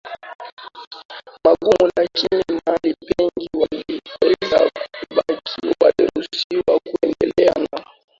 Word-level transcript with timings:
magumu 1.45 1.91
lakini 1.97 2.43
mahali 2.65 2.95
pengi 3.05 3.49
waliweza 3.53 4.71
kubaki 4.71 5.75
Waliruhusiwa 5.81 6.79
kuendelea 6.83 7.53
na 7.71 7.85